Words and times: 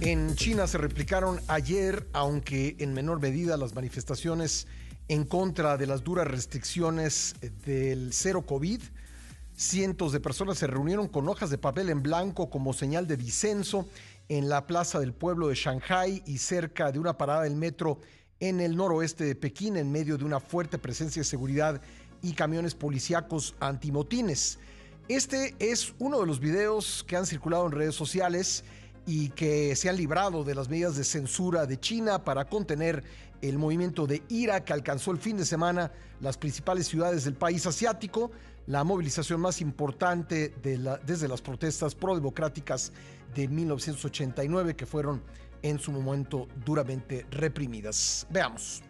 En 0.00 0.34
China 0.34 0.66
se 0.66 0.78
replicaron 0.78 1.42
ayer, 1.46 2.08
aunque 2.14 2.74
en 2.78 2.94
menor 2.94 3.20
medida, 3.20 3.58
las 3.58 3.74
manifestaciones 3.74 4.66
en 5.08 5.24
contra 5.24 5.76
de 5.76 5.86
las 5.86 6.02
duras 6.02 6.26
restricciones 6.26 7.34
del 7.66 8.14
cero 8.14 8.46
COVID. 8.46 8.80
Cientos 9.54 10.12
de 10.12 10.20
personas 10.20 10.56
se 10.56 10.66
reunieron 10.66 11.06
con 11.06 11.28
hojas 11.28 11.50
de 11.50 11.58
papel 11.58 11.90
en 11.90 12.02
blanco 12.02 12.48
como 12.48 12.72
señal 12.72 13.06
de 13.06 13.18
disenso 13.18 13.86
en 14.30 14.48
la 14.48 14.66
plaza 14.66 15.00
del 15.00 15.12
pueblo 15.12 15.48
de 15.48 15.54
Shanghai 15.54 16.22
y 16.24 16.38
cerca 16.38 16.90
de 16.90 16.98
una 16.98 17.18
parada 17.18 17.42
del 17.42 17.56
metro 17.56 17.98
en 18.38 18.62
el 18.62 18.76
noroeste 18.76 19.24
de 19.24 19.34
Pekín 19.34 19.76
en 19.76 19.92
medio 19.92 20.16
de 20.16 20.24
una 20.24 20.40
fuerte 20.40 20.78
presencia 20.78 21.20
de 21.20 21.28
seguridad 21.28 21.82
y 22.22 22.32
camiones 22.32 22.74
policíacos 22.74 23.54
antimotines. 23.60 24.58
Este 25.08 25.54
es 25.58 25.92
uno 25.98 26.20
de 26.20 26.26
los 26.26 26.40
videos 26.40 27.04
que 27.06 27.16
han 27.16 27.26
circulado 27.26 27.66
en 27.66 27.72
redes 27.72 27.96
sociales 27.96 28.64
y 29.06 29.30
que 29.30 29.74
se 29.76 29.88
han 29.88 29.96
librado 29.96 30.44
de 30.44 30.54
las 30.54 30.68
medidas 30.68 30.96
de 30.96 31.04
censura 31.04 31.66
de 31.66 31.78
China 31.78 32.24
para 32.24 32.44
contener 32.46 33.02
el 33.42 33.58
movimiento 33.58 34.06
de 34.06 34.22
ira 34.28 34.64
que 34.64 34.72
alcanzó 34.72 35.10
el 35.12 35.18
fin 35.18 35.36
de 35.36 35.44
semana 35.44 35.92
las 36.20 36.36
principales 36.36 36.86
ciudades 36.86 37.24
del 37.24 37.34
país 37.34 37.66
asiático, 37.66 38.30
la 38.66 38.84
movilización 38.84 39.40
más 39.40 39.60
importante 39.60 40.54
desde 40.62 41.28
las 41.28 41.40
protestas 41.40 41.94
pro-democráticas 41.94 42.92
de 43.34 43.48
1989 43.48 44.76
que 44.76 44.86
fueron 44.86 45.22
en 45.62 45.78
su 45.78 45.92
momento 45.92 46.48
duramente 46.64 47.26
reprimidas. 47.30 48.26
Veamos. 48.30 48.82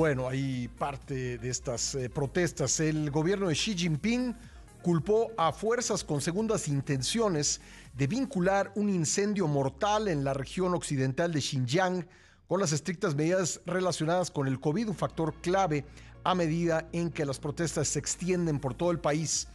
Bueno, 0.00 0.30
hay 0.30 0.66
parte 0.66 1.36
de 1.36 1.50
estas 1.50 1.94
eh, 1.94 2.08
protestas. 2.08 2.80
El 2.80 3.10
gobierno 3.10 3.48
de 3.48 3.54
Xi 3.54 3.76
Jinping 3.76 4.34
culpó 4.80 5.30
a 5.36 5.52
fuerzas 5.52 6.04
con 6.04 6.22
segundas 6.22 6.68
intenciones 6.68 7.60
de 7.92 8.06
vincular 8.06 8.72
un 8.76 8.88
incendio 8.88 9.46
mortal 9.46 10.08
en 10.08 10.24
la 10.24 10.32
región 10.32 10.72
occidental 10.72 11.34
de 11.34 11.42
Xinjiang 11.42 12.06
con 12.48 12.60
las 12.60 12.72
estrictas 12.72 13.14
medidas 13.14 13.60
relacionadas 13.66 14.30
con 14.30 14.48
el 14.48 14.58
COVID, 14.58 14.88
un 14.88 14.96
factor 14.96 15.34
clave 15.42 15.84
a 16.24 16.34
medida 16.34 16.88
en 16.92 17.10
que 17.10 17.26
las 17.26 17.38
protestas 17.38 17.86
se 17.88 17.98
extienden 17.98 18.58
por 18.58 18.72
todo 18.72 18.92
el 18.92 19.00
país. 19.00 19.48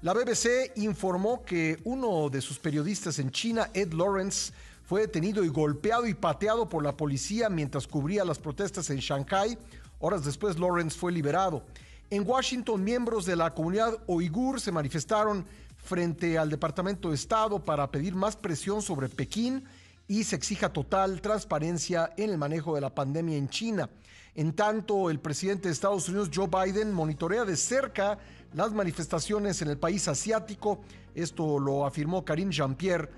La 0.00 0.14
BBC 0.14 0.72
informó 0.78 1.44
que 1.44 1.78
uno 1.84 2.28
de 2.28 2.40
sus 2.40 2.58
periodistas 2.58 3.20
en 3.20 3.30
China, 3.30 3.70
Ed 3.72 3.92
Lawrence, 3.92 4.52
fue 4.82 5.02
detenido 5.02 5.44
y 5.44 5.48
golpeado 5.48 6.08
y 6.08 6.14
pateado 6.14 6.68
por 6.68 6.82
la 6.82 6.96
policía 6.96 7.48
mientras 7.48 7.86
cubría 7.86 8.24
las 8.24 8.40
protestas 8.40 8.90
en 8.90 8.98
Shanghai, 8.98 9.56
Horas 10.04 10.24
después, 10.24 10.58
Lawrence 10.58 10.98
fue 10.98 11.12
liberado. 11.12 11.62
En 12.10 12.28
Washington, 12.28 12.82
miembros 12.82 13.24
de 13.24 13.36
la 13.36 13.54
comunidad 13.54 14.02
uigur 14.08 14.60
se 14.60 14.72
manifestaron 14.72 15.46
frente 15.76 16.36
al 16.38 16.50
Departamento 16.50 17.10
de 17.10 17.14
Estado 17.14 17.62
para 17.62 17.88
pedir 17.88 18.16
más 18.16 18.34
presión 18.34 18.82
sobre 18.82 19.08
Pekín 19.08 19.62
y 20.08 20.24
se 20.24 20.34
exija 20.34 20.72
total 20.72 21.20
transparencia 21.20 22.12
en 22.16 22.30
el 22.30 22.36
manejo 22.36 22.74
de 22.74 22.80
la 22.80 22.92
pandemia 22.92 23.36
en 23.36 23.48
China. 23.48 23.88
En 24.34 24.54
tanto, 24.54 25.08
el 25.08 25.20
presidente 25.20 25.68
de 25.68 25.72
Estados 25.72 26.08
Unidos, 26.08 26.30
Joe 26.34 26.48
Biden, 26.48 26.92
monitorea 26.92 27.44
de 27.44 27.56
cerca 27.56 28.18
las 28.54 28.72
manifestaciones 28.72 29.62
en 29.62 29.68
el 29.68 29.78
país 29.78 30.08
asiático. 30.08 30.80
Esto 31.14 31.60
lo 31.60 31.86
afirmó 31.86 32.24
Karine 32.24 32.50
Jean-Pierre, 32.50 33.08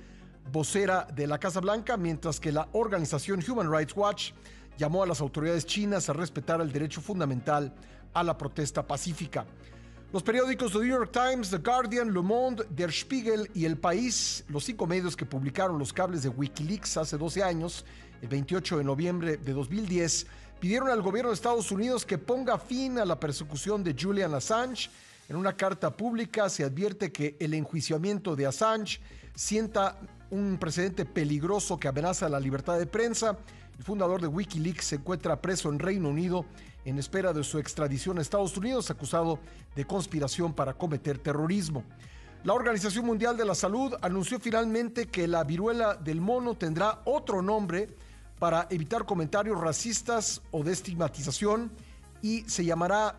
vocera 0.53 1.09
de 1.15 1.27
la 1.27 1.39
Casa 1.39 1.61
Blanca, 1.61 1.97
mientras 1.97 2.39
que 2.39 2.53
la 2.53 2.69
organización 2.73 3.43
Human 3.49 3.73
Rights 3.73 3.97
Watch 3.97 4.33
llamó 4.79 5.03
a 5.03 5.07
las 5.07 5.21
autoridades 5.21 5.67
chinas 5.67 6.09
a 6.09 6.13
respetar 6.13 6.61
el 6.61 6.73
derecho 6.73 7.01
fundamental 7.01 7.73
a 8.13 8.23
la 8.23 8.37
protesta 8.37 8.87
pacífica. 8.87 9.45
Los 10.13 10.23
periódicos 10.23 10.73
The 10.73 10.79
New 10.79 10.89
York 10.89 11.11
Times, 11.13 11.51
The 11.51 11.59
Guardian, 11.59 12.13
Le 12.15 12.23
Monde, 12.23 12.65
Der 12.71 12.93
Spiegel 12.93 13.51
y 13.53 13.65
El 13.65 13.77
País, 13.77 14.45
los 14.49 14.65
cinco 14.65 14.87
medios 14.87 15.17
que 15.17 15.27
publicaron 15.27 15.77
los 15.79 15.93
cables 15.93 16.23
de 16.23 16.29
Wikileaks 16.29 16.97
hace 16.97 17.19
12 17.19 17.43
años, 17.43 17.85
el 18.23 18.29
28 18.29 18.79
de 18.79 18.85
noviembre 18.85 19.37
de 19.37 19.53
2010, 19.53 20.27
pidieron 20.61 20.89
al 20.89 21.03
gobierno 21.03 21.31
de 21.31 21.35
Estados 21.35 21.73
Unidos 21.73 22.07
que 22.07 22.17
ponga 22.17 22.59
fin 22.59 22.99
a 22.99 23.05
la 23.05 23.19
persecución 23.19 23.83
de 23.83 23.97
Julian 24.01 24.33
Assange. 24.35 24.89
En 25.29 25.37
una 25.37 25.57
carta 25.57 25.91
pública 25.91 26.49
se 26.49 26.63
advierte 26.63 27.11
que 27.11 27.37
el 27.41 27.53
enjuiciamiento 27.53 28.37
de 28.37 28.47
Assange 28.47 29.01
sienta 29.35 29.99
un 30.31 30.59
precedente 30.59 31.05
peligroso 31.05 31.77
que 31.77 31.89
amenaza 31.89 32.29
la 32.29 32.39
libertad 32.39 32.79
de 32.79 32.87
prensa 32.87 33.37
el 33.79 33.85
fundador 33.85 34.21
de 34.21 34.29
Wikileaks 34.29 34.85
se 34.85 34.97
encuentra 34.97 35.41
preso 35.41 35.69
en 35.69 35.79
Reino 35.79 36.09
Unido 36.09 36.45
en 36.85 36.99
espera 36.99 37.33
de 37.33 37.43
su 37.43 37.59
extradición 37.59 38.19
a 38.19 38.23
Estados 38.23 38.57
Unidos, 38.57 38.91
acusado 38.91 39.39
de 39.75 39.87
conspiración 39.87 40.53
para 40.53 40.75
cometer 40.75 41.19
terrorismo. 41.19 41.83
La 42.45 42.53
Organización 42.53 43.07
Mundial 43.07 43.37
de 43.37 43.47
la 43.47 43.55
Salud 43.55 43.95
anunció 44.03 44.39
finalmente 44.39 45.07
que 45.07 45.27
la 45.27 45.45
viruela 45.45 45.95
del 45.95 46.21
mono 46.21 46.55
tendrá 46.55 47.01
otro 47.07 47.41
nombre 47.41 47.89
para 48.39 48.67
evitar 48.71 49.07
comentarios 49.07 49.59
racistas 49.59 50.43
o 50.51 50.63
de 50.63 50.73
estigmatización 50.73 51.73
y 52.21 52.43
se 52.43 52.65
llamará 52.65 53.19